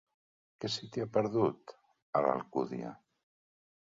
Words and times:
Què 0.63 0.71
se 0.75 0.87
t'hi 0.95 1.03
ha 1.03 1.07
perdut, 1.17 1.75
a 2.19 2.23
l'Alcúdia? 2.27 2.97